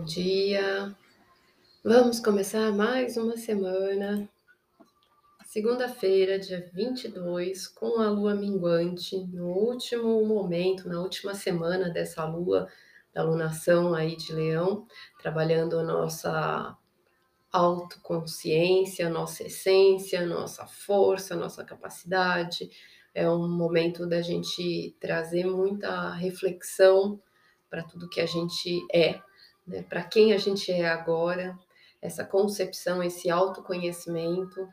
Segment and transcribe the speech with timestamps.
[0.00, 0.96] Bom dia.
[1.84, 4.26] Vamos começar mais uma semana.
[5.44, 12.66] Segunda-feira, dia 22, com a lua minguante, no último momento, na última semana dessa lua,
[13.12, 14.86] da lunação aí de Leão,
[15.20, 16.74] trabalhando a nossa
[17.52, 22.70] autoconsciência, nossa essência, nossa força, nossa capacidade.
[23.14, 27.20] É um momento da gente trazer muita reflexão
[27.68, 29.20] para tudo que a gente é
[29.66, 31.58] né, para quem a gente é agora,
[32.00, 34.66] essa concepção, esse autoconhecimento.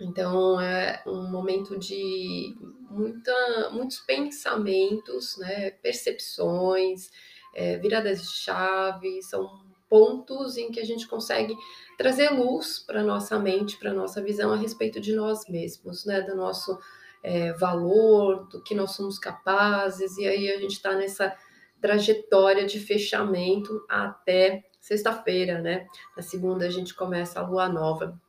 [0.00, 2.54] Então é um momento de
[2.90, 7.10] muita, muitos pensamentos, né, percepções,
[7.54, 11.56] é, viradas de chave, são pontos em que a gente consegue
[11.96, 16.36] trazer luz para nossa mente, para nossa visão a respeito de nós mesmos, né, do
[16.36, 16.78] nosso
[17.22, 21.34] é, valor, do que nós somos capazes, e aí a gente está nessa
[21.80, 25.86] trajetória de fechamento até sexta-feira, né?
[26.16, 28.20] Na segunda a gente começa a lua nova.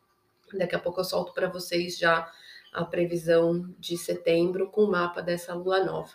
[0.54, 2.32] Daqui a pouco eu solto para vocês já
[2.74, 6.12] a previsão de setembro com o mapa dessa lua nova.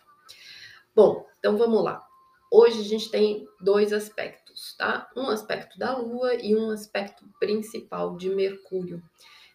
[0.95, 2.05] Bom, então vamos lá.
[2.51, 5.11] Hoje a gente tem dois aspectos, tá?
[5.17, 9.03] Um aspecto da lua e um aspecto principal de Mercúrio.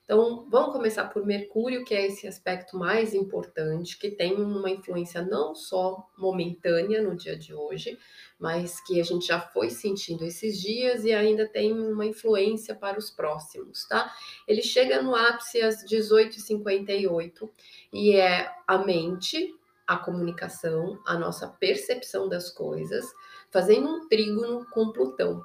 [0.07, 5.21] Então, vamos começar por Mercúrio, que é esse aspecto mais importante, que tem uma influência
[5.21, 7.99] não só momentânea no dia de hoje,
[8.39, 12.97] mas que a gente já foi sentindo esses dias e ainda tem uma influência para
[12.97, 14.09] os próximos, tá?
[14.47, 17.49] Ele chega no ápice às 18h58
[17.91, 19.53] e é a mente,
[19.85, 23.05] a comunicação, a nossa percepção das coisas,
[23.51, 25.43] fazendo um trígono com Plutão.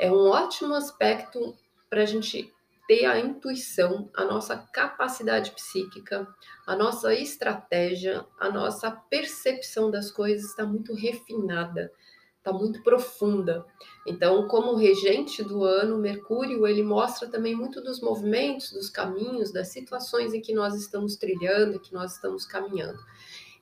[0.00, 1.56] É um ótimo aspecto
[1.88, 2.51] para a gente
[2.86, 6.26] ter a intuição, a nossa capacidade psíquica,
[6.66, 11.92] a nossa estratégia, a nossa percepção das coisas está muito refinada,
[12.38, 13.64] está muito profunda.
[14.06, 19.68] Então, como regente do ano, Mercúrio, ele mostra também muito dos movimentos, dos caminhos, das
[19.68, 22.98] situações em que nós estamos trilhando, que nós estamos caminhando.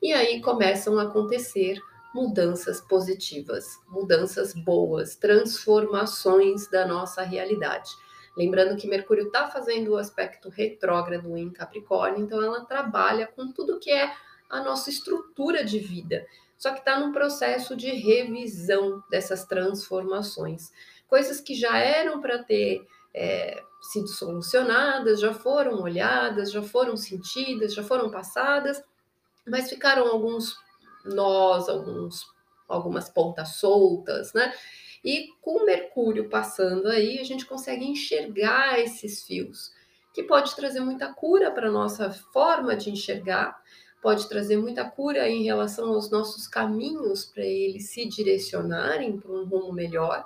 [0.02, 1.78] E aí começam a acontecer
[2.14, 7.90] mudanças positivas, mudanças boas, transformações da nossa realidade.
[8.36, 13.78] Lembrando que Mercúrio está fazendo o aspecto retrógrado em Capricórnio, então ela trabalha com tudo
[13.80, 14.12] que é
[14.48, 16.26] a nossa estrutura de vida,
[16.56, 20.72] só que está num processo de revisão dessas transformações.
[21.08, 27.74] Coisas que já eram para ter é, sido solucionadas, já foram olhadas, já foram sentidas,
[27.74, 28.82] já foram passadas,
[29.46, 30.56] mas ficaram alguns
[31.04, 32.26] nós, alguns,
[32.68, 34.52] algumas pontas soltas, né?
[35.04, 39.72] E com Mercúrio passando aí, a gente consegue enxergar esses fios,
[40.12, 43.58] que pode trazer muita cura para a nossa forma de enxergar,
[44.02, 49.44] pode trazer muita cura em relação aos nossos caminhos para eles se direcionarem para um
[49.44, 50.24] rumo melhor.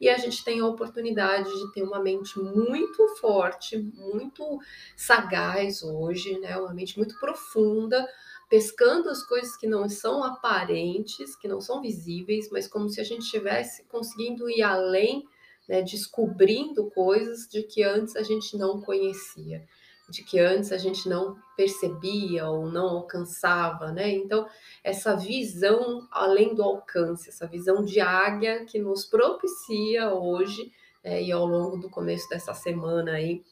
[0.00, 4.58] E a gente tem a oportunidade de ter uma mente muito forte, muito
[4.94, 6.56] sagaz hoje, né?
[6.58, 8.06] Uma mente muito profunda,
[8.48, 13.04] pescando as coisas que não são aparentes, que não são visíveis, mas como se a
[13.04, 15.24] gente estivesse conseguindo ir além,
[15.68, 19.66] né, descobrindo coisas de que antes a gente não conhecia,
[20.08, 24.08] de que antes a gente não percebia ou não alcançava, né?
[24.12, 24.46] Então,
[24.84, 30.70] essa visão além do alcance, essa visão de águia que nos propicia hoje
[31.02, 33.42] é, e ao longo do começo dessa semana aí,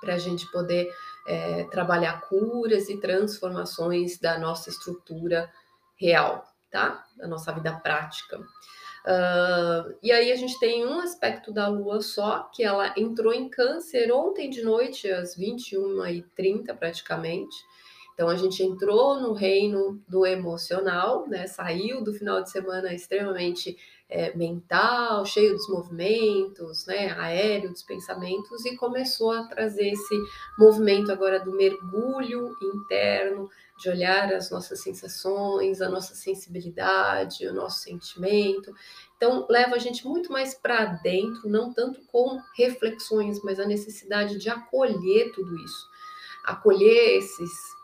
[0.00, 0.88] para a gente poder
[1.28, 5.52] é, trabalhar curas e transformações da nossa estrutura
[5.94, 7.04] real, tá?
[7.18, 8.38] Da nossa vida prática.
[8.38, 13.48] Uh, e aí a gente tem um aspecto da Lua só, que ela entrou em
[13.48, 17.56] câncer ontem de noite, às 21h30 praticamente.
[18.14, 21.46] Então a gente entrou no reino do emocional, né?
[21.46, 23.76] Saiu do final de semana extremamente
[24.08, 30.14] é, mental, cheio dos movimentos, né, aéreo dos pensamentos, e começou a trazer esse
[30.58, 37.80] movimento agora do mergulho interno, de olhar as nossas sensações, a nossa sensibilidade, o nosso
[37.80, 38.74] sentimento.
[39.16, 44.38] Então, leva a gente muito mais para dentro, não tanto com reflexões, mas a necessidade
[44.38, 45.86] de acolher tudo isso,
[46.44, 47.77] acolher esses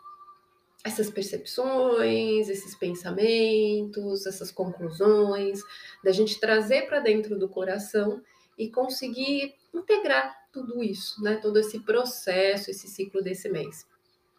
[0.85, 5.59] essas percepções, esses pensamentos, essas conclusões,
[6.03, 8.21] da gente trazer para dentro do coração
[8.55, 11.37] e conseguir integrar tudo isso, né?
[11.37, 13.83] Todo esse processo, esse ciclo desse mês.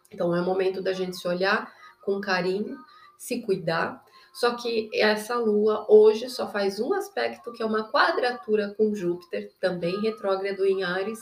[0.09, 1.69] Então é o momento da gente se olhar
[2.01, 2.77] com carinho,
[3.17, 4.01] se cuidar.
[4.33, 9.51] Só que essa lua hoje só faz um aspecto que é uma quadratura com Júpiter,
[9.59, 11.19] também retrógrado em Ares,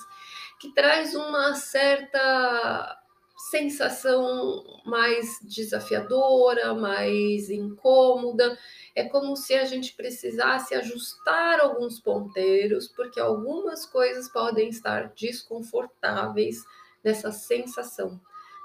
[0.60, 3.02] que traz uma certa
[3.36, 8.58] sensação mais desafiadora, mais incômoda.
[8.96, 16.64] É como se a gente precisasse ajustar alguns ponteiros, porque algumas coisas podem estar desconfortáveis
[17.04, 18.20] nessa sensação,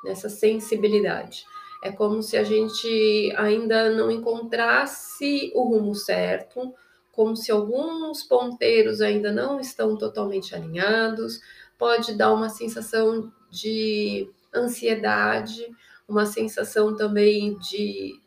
[0.05, 1.45] nessa sensibilidade.
[1.83, 6.75] É como se a gente ainda não encontrasse o rumo certo,
[7.13, 11.41] como se alguns ponteiros ainda não estão totalmente alinhados,
[11.79, 15.67] pode dar uma sensação de ansiedade,
[16.09, 18.21] uma sensação também de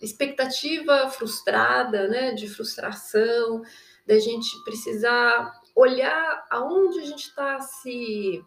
[0.00, 3.62] expectativa frustrada, né, de frustração,
[4.06, 8.44] da gente precisar olhar aonde a gente está se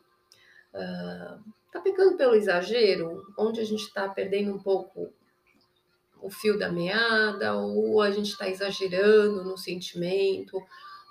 [0.74, 5.14] uh, tá pecando pelo exagero, onde a gente está perdendo um pouco
[6.22, 10.62] o fio da meada, ou a gente está exagerando no sentimento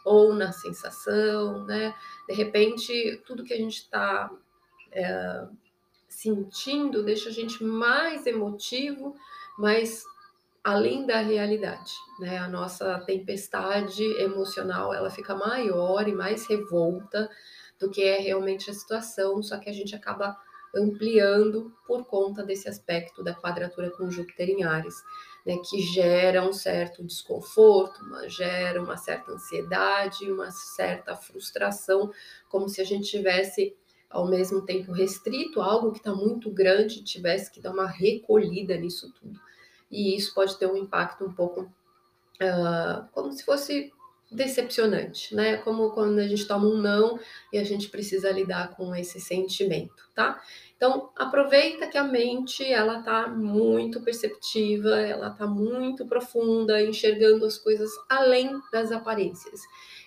[0.04, 1.94] ou na sensação, né?
[2.28, 4.30] De repente, tudo que a gente está
[4.92, 5.46] é,
[6.14, 9.14] sentindo deixa a gente mais emotivo,
[9.58, 10.04] mas
[10.62, 12.38] além da realidade, né?
[12.38, 17.28] A nossa tempestade emocional ela fica maior e mais revolta
[17.78, 20.36] do que é realmente a situação, só que a gente acaba
[20.74, 24.94] ampliando por conta desse aspecto da quadratura com Júpiter em Ares,
[25.46, 32.10] né, que gera um certo desconforto, uma, gera uma certa ansiedade, uma certa frustração,
[32.48, 33.76] como se a gente tivesse
[34.14, 39.12] ao mesmo tempo restrito algo que está muito grande, tivesse que dar uma recolhida nisso
[39.20, 39.38] tudo.
[39.90, 43.92] E isso pode ter um impacto um pouco uh, como se fosse
[44.30, 45.56] decepcionante, né?
[45.58, 47.18] Como quando a gente toma um não
[47.52, 50.40] e a gente precisa lidar com esse sentimento, tá?
[50.76, 57.58] Então, aproveita que a mente, ela tá muito perceptiva, ela tá muito profunda, enxergando as
[57.58, 59.60] coisas além das aparências.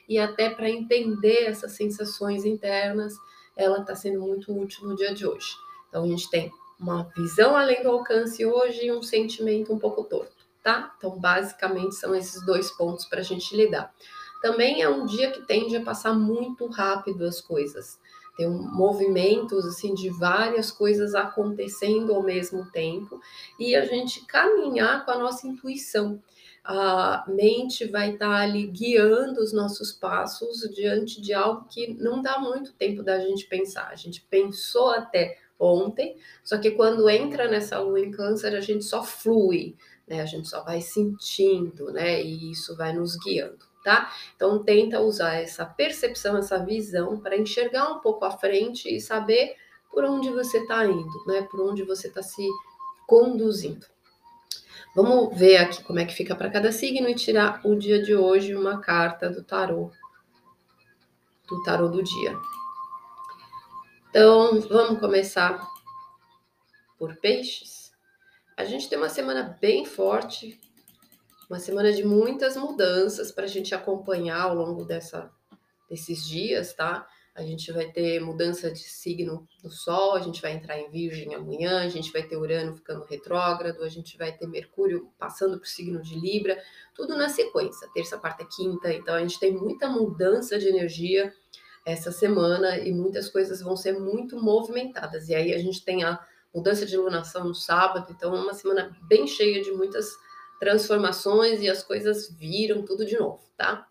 [0.08, 3.16] E até para entender essas sensações internas,
[3.58, 5.56] ela está sendo muito útil no dia de hoje.
[5.90, 10.04] Então, a gente tem uma visão além do alcance hoje e um sentimento um pouco
[10.04, 10.94] torto, tá?
[10.98, 13.94] Então, basicamente, são esses dois pontos para a gente lidar.
[14.42, 18.00] Também é um dia que tende a passar muito rápido as coisas.
[18.38, 23.20] Tem movimentos assim de várias coisas acontecendo ao mesmo tempo
[23.60, 26.22] e a gente caminhar com a nossa intuição
[26.70, 32.22] a mente vai estar tá ali guiando os nossos passos diante de algo que não
[32.22, 33.88] dá muito tempo da gente pensar.
[33.88, 38.84] A gente pensou até ontem, só que quando entra nessa lua em câncer, a gente
[38.84, 40.22] só flui, né?
[40.22, 42.22] A gente só vai sentindo, né?
[42.22, 44.14] E isso vai nos guiando, tá?
[44.36, 49.56] Então tenta usar essa percepção, essa visão para enxergar um pouco à frente e saber
[49.90, 51.48] por onde você está indo, né?
[51.50, 52.46] Por onde você está se
[53.08, 53.86] conduzindo.
[54.98, 58.16] Vamos ver aqui como é que fica para cada signo e tirar o dia de
[58.16, 59.92] hoje uma carta do tarô,
[61.48, 62.36] do tarô do dia.
[64.10, 65.64] Então, vamos começar
[66.98, 67.92] por peixes.
[68.58, 70.60] A gente tem uma semana bem forte,
[71.48, 75.32] uma semana de muitas mudanças para a gente acompanhar ao longo dessa,
[75.88, 77.08] desses dias, tá?
[77.38, 81.36] A gente vai ter mudança de signo do Sol, a gente vai entrar em Virgem
[81.36, 85.66] amanhã, a gente vai ter Urano ficando retrógrado, a gente vai ter Mercúrio passando para
[85.66, 86.58] o signo de Libra,
[86.96, 88.92] tudo na sequência, terça, quarta quinta.
[88.92, 91.32] Então a gente tem muita mudança de energia
[91.86, 95.30] essa semana e muitas coisas vão ser muito movimentadas.
[95.30, 96.20] E aí a gente tem a
[96.52, 100.10] mudança de lunação no sábado, então é uma semana bem cheia de muitas
[100.60, 103.88] transformações e as coisas viram tudo de novo, tá?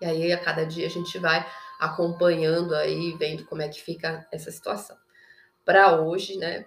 [0.00, 1.46] E aí a cada dia a gente vai
[1.82, 4.96] acompanhando aí, vendo como é que fica essa situação.
[5.64, 6.64] Para hoje, né?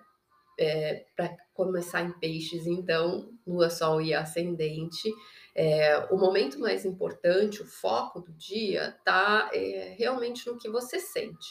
[0.59, 5.09] É, para começar em peixes, então, lua, sol e ascendente.
[5.55, 10.99] É, o momento mais importante, o foco do dia, tá é, realmente no que você
[10.99, 11.47] sente.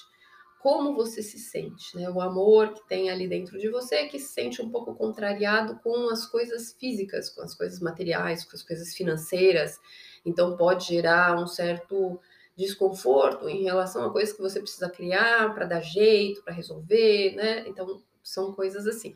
[0.61, 2.09] Como você se sente, né?
[2.11, 6.11] O amor que tem ali dentro de você, que se sente um pouco contrariado com
[6.11, 9.79] as coisas físicas, com as coisas materiais, com as coisas financeiras.
[10.25, 12.21] Então, pode gerar um certo
[12.57, 17.67] desconforto em relação a coisas que você precisa criar para dar jeito, para resolver, né?
[17.67, 19.15] Então, são coisas assim.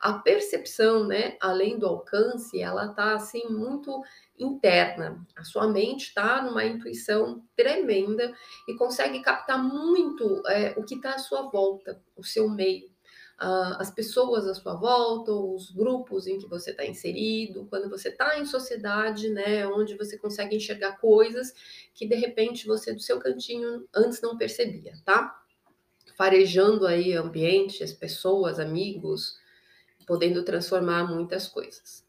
[0.00, 4.02] A percepção, né, além do alcance, ela tá assim muito
[4.38, 5.24] interna.
[5.36, 8.32] A sua mente está numa intuição tremenda
[8.66, 12.89] e consegue captar muito é, o que está à sua volta, o seu meio
[13.40, 18.38] as pessoas à sua volta, os grupos em que você está inserido, quando você está
[18.38, 21.54] em sociedade, né, onde você consegue enxergar coisas
[21.94, 25.42] que de repente você do seu cantinho antes não percebia, tá?
[26.18, 29.38] Farejando aí ambientes, pessoas, amigos,
[30.06, 32.04] podendo transformar muitas coisas.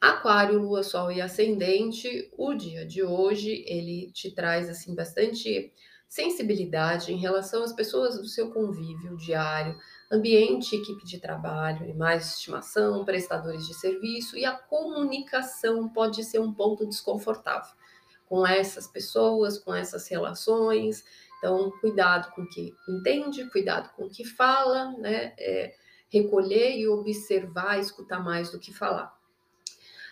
[0.00, 5.72] Aquário, Lua, Sol e Ascendente, o dia de hoje ele te traz assim bastante
[6.12, 9.78] sensibilidade em relação às pessoas do seu convívio diário,
[10.10, 16.38] ambiente, equipe de trabalho, animais de estimação, prestadores de serviço e a comunicação pode ser
[16.38, 17.74] um ponto desconfortável
[18.26, 21.02] com essas pessoas, com essas relações.
[21.38, 25.32] Então, cuidado com o que entende, cuidado com o que fala, né?
[25.38, 25.74] É,
[26.10, 29.18] recolher e observar, escutar mais do que falar.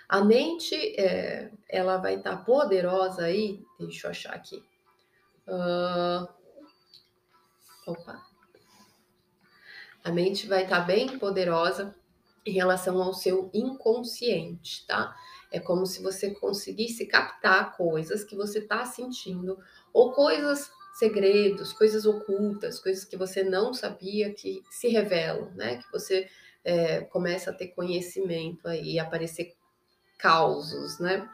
[0.08, 4.64] A mente, é, ela vai estar tá poderosa aí, deixa eu achar aqui,
[5.50, 6.28] Uh,
[7.86, 8.22] opa.
[10.04, 11.94] A mente vai estar tá bem poderosa
[12.46, 15.14] em relação ao seu inconsciente, tá?
[15.50, 19.58] É como se você conseguisse captar coisas que você está sentindo,
[19.92, 25.78] ou coisas, segredos, coisas ocultas, coisas que você não sabia que se revelam, né?
[25.78, 26.28] Que você
[26.64, 29.54] é, começa a ter conhecimento aí, aparecer
[30.16, 31.28] causos, né?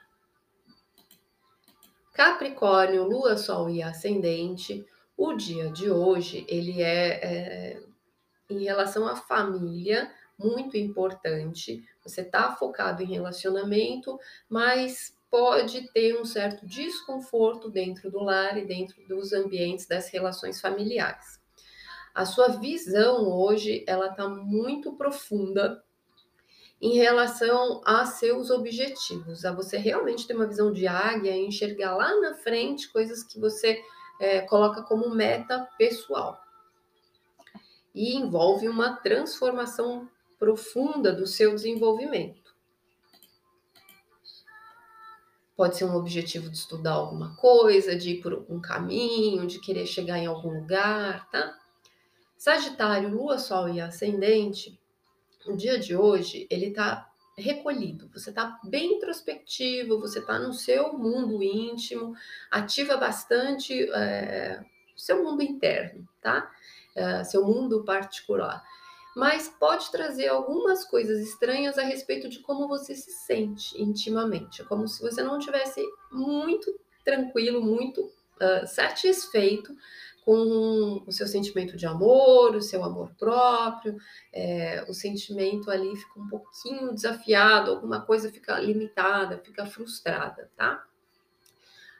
[2.16, 4.86] Capricórnio, Lua, Sol e Ascendente,
[5.18, 7.82] o dia de hoje ele é, é
[8.48, 11.86] em relação à família muito importante.
[12.02, 14.18] Você está focado em relacionamento,
[14.48, 20.58] mas pode ter um certo desconforto dentro do lar e dentro dos ambientes das relações
[20.58, 21.38] familiares.
[22.14, 25.84] A sua visão hoje ela está muito profunda
[26.80, 31.96] em relação a seus objetivos, a você realmente ter uma visão de águia e enxergar
[31.96, 33.82] lá na frente coisas que você
[34.20, 36.38] é, coloca como meta pessoal.
[37.94, 42.54] E envolve uma transformação profunda do seu desenvolvimento.
[45.56, 49.86] Pode ser um objetivo de estudar alguma coisa, de ir por um caminho, de querer
[49.86, 51.58] chegar em algum lugar, tá?
[52.36, 54.78] Sagitário, Lua, Sol e Ascendente
[55.48, 60.94] o dia de hoje, ele está recolhido, você está bem introspectivo, você está no seu
[60.94, 62.14] mundo íntimo,
[62.50, 64.64] ativa bastante é,
[64.96, 66.50] seu mundo interno, tá?
[66.94, 68.64] É, seu mundo particular.
[69.14, 74.62] Mas pode trazer algumas coisas estranhas a respeito de como você se sente intimamente.
[74.62, 79.74] É como se você não tivesse muito tranquilo, muito uh, satisfeito
[80.26, 83.96] com o seu sentimento de amor, o seu amor próprio,
[84.32, 90.84] é, o sentimento ali fica um pouquinho desafiado, alguma coisa fica limitada, fica frustrada, tá?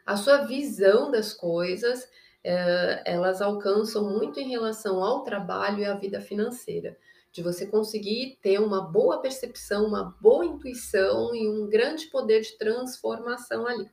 [0.05, 2.09] A sua visão das coisas,
[2.43, 6.99] é, elas alcançam muito em relação ao trabalho e à vida financeira,
[7.31, 12.59] de você conseguir ter uma boa percepção, uma boa intuição e um grande poder de
[12.59, 13.89] transformação ali.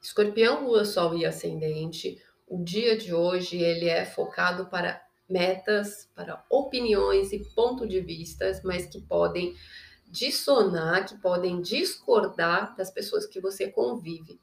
[0.00, 2.20] Escorpião, Lua, Sol e Ascendente.
[2.46, 8.62] O dia de hoje ele é focado para metas, para opiniões e ponto de vistas,
[8.64, 9.54] mas que podem
[10.08, 14.40] dissonar, que podem discordar das pessoas que você convive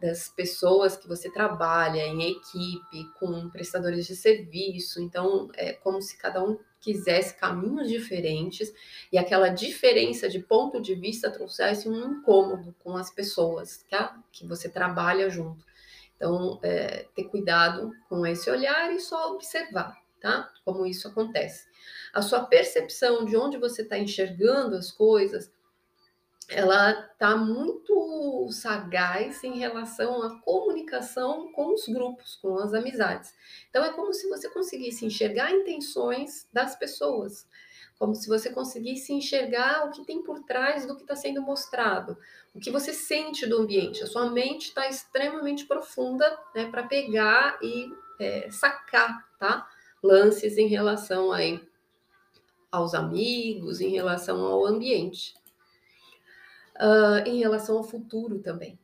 [0.00, 5.00] das pessoas que você trabalha em equipe, com prestadores de serviço.
[5.00, 8.72] Então, é como se cada um quisesse caminhos diferentes
[9.12, 14.18] e aquela diferença de ponto de vista trouxesse um incômodo com as pessoas tá?
[14.32, 15.62] que você trabalha junto.
[16.16, 20.50] Então, é, ter cuidado com esse olhar e só observar, tá?
[20.64, 21.66] Como isso acontece.
[22.12, 25.50] A sua percepção de onde você está enxergando as coisas
[26.50, 33.32] ela está muito sagaz em relação à comunicação com os grupos, com as amizades.
[33.68, 37.46] Então é como se você conseguisse enxergar intenções das pessoas,
[37.96, 42.18] como se você conseguisse enxergar o que tem por trás do que está sendo mostrado,
[42.52, 44.02] o que você sente do ambiente.
[44.02, 47.88] A sua mente está extremamente profunda, né, para pegar e
[48.18, 49.68] é, sacar, tá?
[50.02, 51.30] Lances em relação
[52.72, 55.39] aos amigos, em relação ao ambiente
[56.80, 58.78] uh, em relação ao futuro também.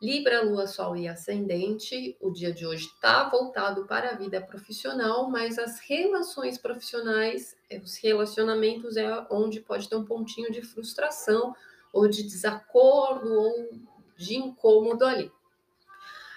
[0.00, 5.28] Libra, Lua, Sol e Ascendente, o dia de hoje está voltado para a vida profissional,
[5.28, 11.52] mas as relações profissionais, eh, os relacionamentos é onde pode ter um pontinho de frustração
[11.92, 13.70] ou de desacordo ou
[14.16, 15.32] de incômodo ali.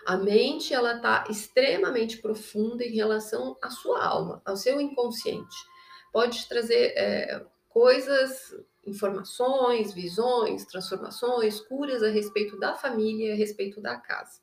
[0.08, 5.56] A mente ela está extremamente profunda em relação à sua alma, ao seu inconsciente.
[6.12, 13.96] Pode trazer é, coisas informações, visões, transformações, curas a respeito da família, a respeito da
[13.96, 14.40] casa.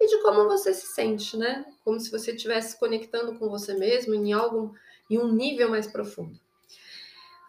[0.00, 1.64] E de como você se sente, né?
[1.84, 4.74] Como se você estivesse conectando com você mesmo em algo
[5.10, 6.38] em um nível mais profundo.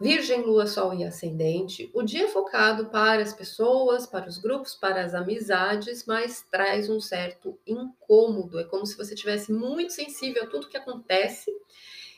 [0.01, 4.73] Virgem, Lua, Sol e Ascendente, o dia é focado para as pessoas, para os grupos,
[4.73, 8.57] para as amizades, mas traz um certo incômodo.
[8.57, 11.51] É como se você tivesse muito sensível a tudo que acontece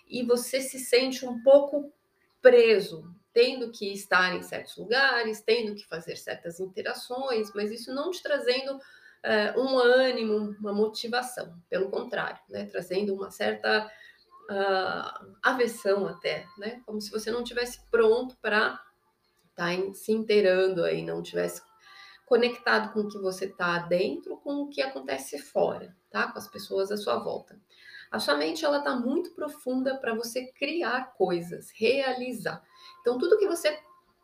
[0.08, 1.92] e você se sente um pouco
[2.40, 8.12] preso, tendo que estar em certos lugares, tendo que fazer certas interações, mas isso não
[8.12, 8.80] te trazendo
[9.24, 11.56] é, um ânimo, uma motivação.
[11.70, 12.66] Pelo contrário, né?
[12.66, 13.90] Trazendo uma certa
[14.50, 16.82] uh, aversão até, né?
[16.86, 18.80] Como se você não tivesse pronto para
[19.52, 21.62] estar tá se inteirando aí, não tivesse
[22.26, 26.32] conectado com o que você está dentro, com o que acontece fora, tá?
[26.32, 27.60] Com as pessoas à sua volta.
[28.10, 32.62] A sua mente ela está muito profunda para você criar coisas, realizar.
[33.02, 33.78] Então tudo que você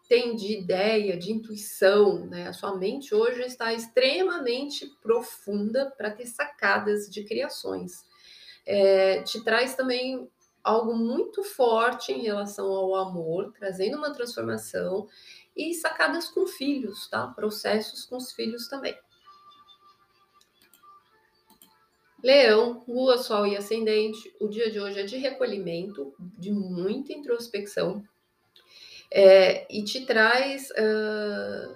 [0.08, 2.48] tem de ideia, de intuição, né?
[2.48, 8.06] A sua mente hoje está extremamente profunda para ter sacadas de criações.
[8.66, 10.30] É, te traz também
[10.64, 15.08] algo muito forte em relação ao amor, trazendo uma transformação
[15.56, 17.28] e sacadas com filhos, tá?
[17.28, 18.98] Processos com os filhos também.
[22.24, 28.04] Leão, Lua, Sol e Ascendente, o dia de hoje é de recolhimento, de muita introspecção,
[29.12, 30.70] é, e te traz.
[30.72, 31.76] Uh,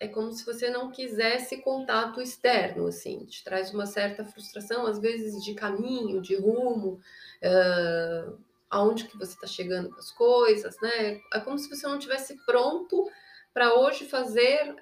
[0.00, 4.98] é como se você não quisesse contato externo, assim, te traz uma certa frustração, às
[4.98, 7.00] vezes de caminho, de rumo,
[7.42, 11.20] uh, aonde que você está chegando com as coisas, né?
[11.32, 13.08] É como se você não tivesse pronto
[13.52, 14.74] para hoje fazer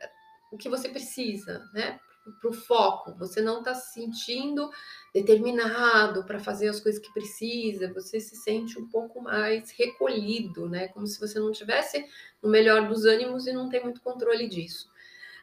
[0.51, 2.01] o que você precisa, né?
[2.41, 4.71] Para o foco, você não está se sentindo
[5.13, 10.89] determinado para fazer as coisas que precisa, você se sente um pouco mais recolhido, né?
[10.89, 12.05] Como se você não tivesse
[12.41, 14.91] no melhor dos ânimos e não tem muito controle disso.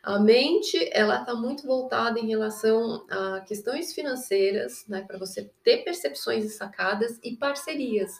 [0.01, 5.83] A mente, ela está muito voltada em relação a questões financeiras, né, para você ter
[5.83, 8.13] percepções sacadas e parcerias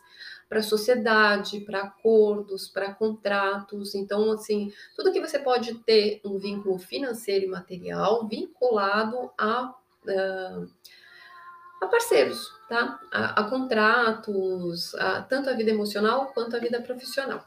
[0.50, 3.94] para a sociedade, para acordos, para contratos.
[3.94, 10.70] Então, assim, tudo que você pode ter um vínculo financeiro e material vinculado a, uh,
[11.79, 13.00] a parceiros, tá?
[13.12, 17.46] A, a contratos, a, tanto a vida emocional quanto a vida profissional.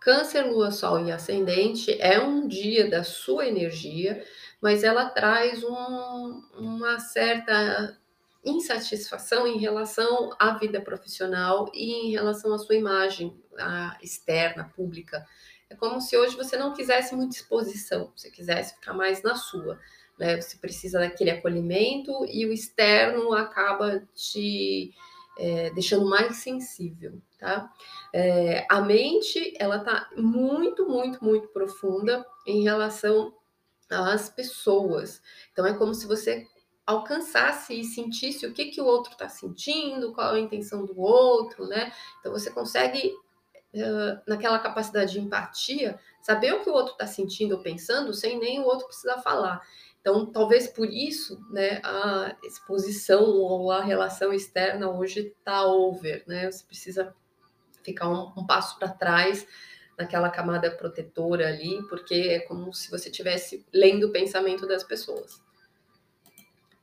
[0.00, 4.24] Câncer, Lua, Sol e Ascendente é um dia da sua energia,
[4.60, 7.98] mas ela traz um, uma certa
[8.44, 15.26] insatisfação em relação à vida profissional e em relação à sua imagem a externa, pública.
[15.68, 19.78] É como se hoje você não quisesse muita exposição, você quisesse ficar mais na sua.
[20.18, 20.40] Né?
[20.40, 24.92] Você precisa daquele acolhimento e o externo acaba te
[25.38, 27.72] é, deixando mais sensível, tá?
[28.12, 33.32] É, a mente, ela tá muito, muito, muito profunda em relação
[33.88, 35.22] às pessoas.
[35.52, 36.46] Então, é como se você
[36.90, 41.66] alcançasse e sentisse o que, que o outro está sentindo, qual a intenção do outro,
[41.66, 41.92] né?
[42.18, 43.14] Então, você consegue,
[44.26, 48.60] naquela capacidade de empatia, saber o que o outro está sentindo ou pensando sem nem
[48.60, 49.60] o outro precisar falar.
[50.00, 56.50] Então, talvez por isso, né, a exposição ou a relação externa hoje está over, né?
[56.50, 57.14] Você precisa
[57.82, 59.46] ficar um, um passo para trás
[59.98, 65.42] naquela camada protetora ali, porque é como se você estivesse lendo o pensamento das pessoas.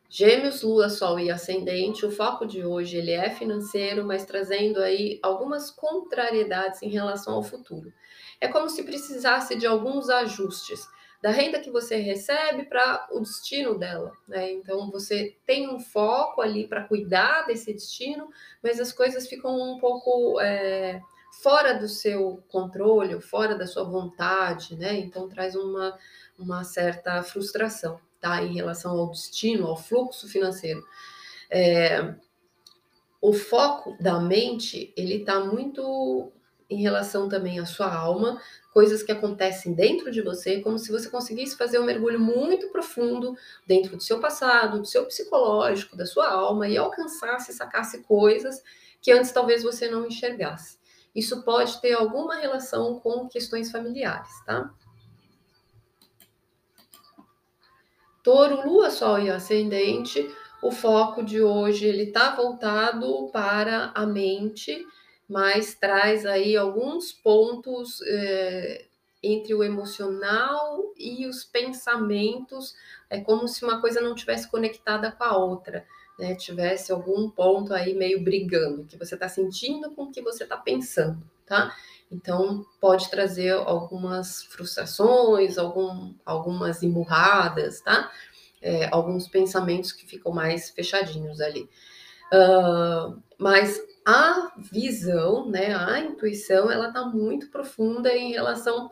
[0.10, 5.20] Gêmeos, Lua, Sol e Ascendente, o foco de hoje ele é financeiro, mas trazendo aí
[5.22, 7.91] algumas contrariedades em relação ao futuro.
[8.39, 10.88] É como se precisasse de alguns ajustes
[11.22, 14.52] da renda que você recebe para o destino dela, né?
[14.52, 18.30] Então você tem um foco ali para cuidar desse destino,
[18.62, 21.02] mas as coisas ficam um pouco é,
[21.41, 24.96] fora do seu controle, fora da sua vontade, né?
[24.96, 25.98] Então traz uma,
[26.38, 28.44] uma certa frustração, tá?
[28.44, 30.84] Em relação ao destino, ao fluxo financeiro.
[31.50, 32.16] É,
[33.22, 36.32] o foco da mente ele está muito
[36.70, 38.42] em relação também à sua alma,
[38.74, 43.36] coisas que acontecem dentro de você, como se você conseguisse fazer um mergulho muito profundo
[43.66, 48.62] dentro do seu passado, do seu psicológico, da sua alma e alcançasse, sacasse coisas
[49.02, 50.78] que antes talvez você não enxergasse.
[51.16, 54.70] Isso pode ter alguma relação com questões familiares, tá?
[58.28, 60.30] Touro, Lua, Sol e Ascendente,
[60.62, 64.86] o foco de hoje ele está voltado para a mente
[65.28, 68.86] mas traz aí alguns pontos é,
[69.22, 72.76] entre o emocional e os pensamentos,
[73.10, 75.86] é como se uma coisa não tivesse conectada com a outra,
[76.18, 76.36] né?
[76.36, 80.56] Tivesse algum ponto aí meio brigando, que você está sentindo com o que você está
[80.56, 81.76] pensando, tá?
[82.12, 88.12] Então pode trazer algumas frustrações, algum, algumas emburradas, tá?
[88.62, 91.70] É, alguns pensamentos que ficam mais fechadinhos ali.
[92.34, 98.91] Uh, mas a visão, né, a intuição, ela está muito profunda em relação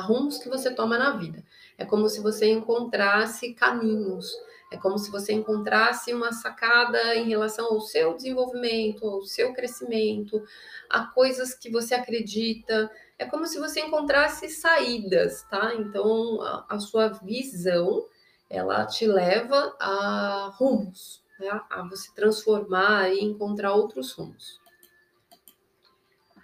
[0.00, 1.44] rumos que você toma na vida.
[1.76, 4.32] É como se você encontrasse caminhos,
[4.72, 10.42] é como se você encontrasse uma sacada em relação ao seu desenvolvimento, ao seu crescimento,
[10.88, 12.90] a coisas que você acredita.
[13.18, 15.74] É como se você encontrasse saídas, tá?
[15.74, 18.06] Então, a, a sua visão,
[18.48, 21.48] ela te leva a rumos, né?
[21.68, 24.58] a você transformar e encontrar outros rumos.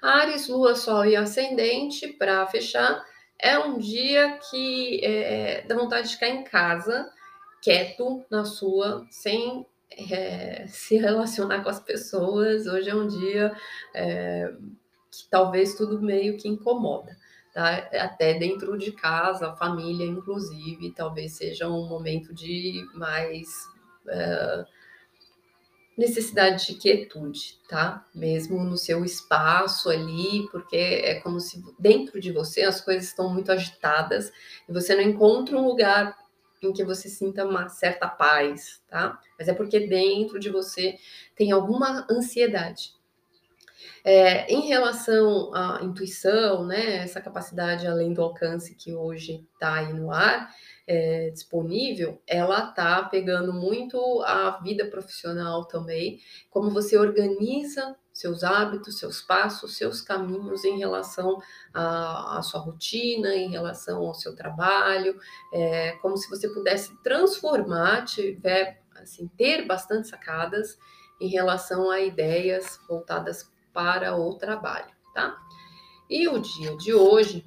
[0.02, 3.04] Ares, Lua, Sol e Ascendente, para fechar,
[3.40, 7.10] é um dia que é, dá vontade de ficar em casa,
[7.62, 12.66] quieto na sua, sem é, se relacionar com as pessoas.
[12.66, 13.54] Hoje é um dia
[13.94, 14.52] é,
[15.10, 17.16] que talvez tudo meio que incomoda.
[17.52, 17.88] Tá?
[18.00, 23.48] Até dentro de casa, família, inclusive, talvez seja um momento de mais
[24.08, 24.64] é,
[25.98, 28.06] necessidade de quietude, tá?
[28.14, 33.34] Mesmo no seu espaço ali, porque é como se dentro de você as coisas estão
[33.34, 34.32] muito agitadas
[34.68, 36.16] e você não encontra um lugar
[36.62, 39.18] em que você sinta uma certa paz, tá?
[39.36, 40.96] Mas é porque dentro de você
[41.34, 42.92] tem alguma ansiedade.
[44.04, 49.92] É, em relação à intuição, né, essa capacidade além do alcance que hoje está aí
[49.92, 50.52] no ar,
[50.88, 58.98] é, disponível, ela tá pegando muito a vida profissional também, como você organiza seus hábitos,
[58.98, 61.40] seus passos, seus caminhos em relação
[61.74, 65.20] à, à sua rotina, em relação ao seu trabalho,
[65.52, 70.78] é, como se você pudesse transformar, tiver, assim, ter bastante sacadas
[71.20, 75.36] em relação a ideias voltadas para o trabalho, tá?
[76.08, 77.44] E o dia de hoje,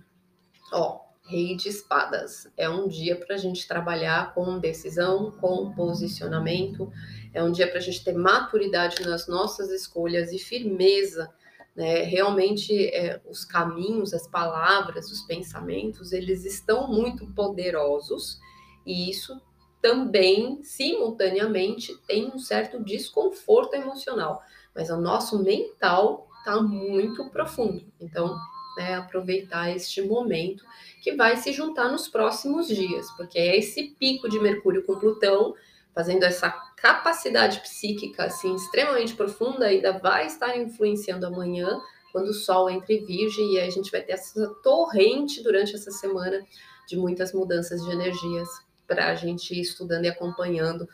[0.72, 2.52] ó, Rei de Espadas.
[2.58, 6.92] É um dia para a gente trabalhar com decisão, com posicionamento.
[7.34, 11.34] É um dia para a gente ter maturidade nas nossas escolhas e firmeza.
[11.74, 12.04] Né?
[12.04, 18.38] Realmente, é, os caminhos, as palavras, os pensamentos, eles estão muito poderosos
[18.86, 19.42] e isso
[19.82, 24.44] também, simultaneamente, tem um certo desconforto emocional.
[24.76, 27.86] Mas o nosso mental está muito profundo.
[28.00, 28.38] Então,
[28.78, 30.64] né, aproveitar este momento
[31.02, 35.54] que vai se juntar nos próximos dias, porque é esse pico de Mercúrio com Plutão,
[35.94, 41.80] fazendo essa capacidade psíquica assim extremamente profunda, ainda vai estar influenciando amanhã,
[42.12, 45.92] quando o Sol entra em Virgem, e a gente vai ter essa torrente durante essa
[45.92, 46.46] semana
[46.88, 48.48] de muitas mudanças de energias
[48.86, 50.88] para a gente ir estudando e acompanhando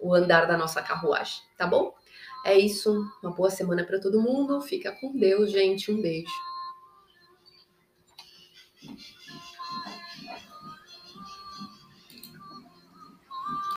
[0.00, 1.94] o andar da nossa carruagem, tá bom?
[2.44, 4.60] É isso, uma boa semana para todo mundo.
[4.62, 5.92] Fica com Deus, gente.
[5.92, 6.49] Um beijo.
[8.82, 9.19] Thank you.